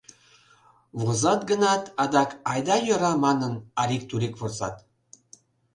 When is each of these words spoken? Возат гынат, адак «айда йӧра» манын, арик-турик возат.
Возат 1.01 1.41
гынат, 1.49 1.83
адак 2.03 2.29
«айда 2.51 2.75
йӧра» 2.87 3.13
манын, 3.23 3.53
арик-турик 3.81 4.33
возат. 4.41 4.75